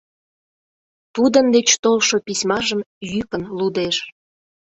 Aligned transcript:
Тудын 1.15 1.45
деч 1.55 1.67
толшо 1.83 2.15
письмажым 2.25 2.81
йӱкын 3.11 3.43
лудеш. 3.57 3.97